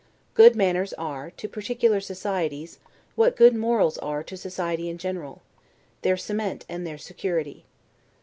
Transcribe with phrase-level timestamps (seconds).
[0.33, 2.79] Good manners are, to particular societies,
[3.13, 5.43] what good morals are to society in general;
[6.01, 7.65] their cement and their security.